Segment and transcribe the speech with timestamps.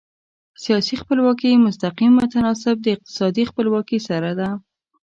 [0.63, 4.49] سیاسي خپلواکي مستقیم متناسب د اقتصادي خپلواکي سره ده.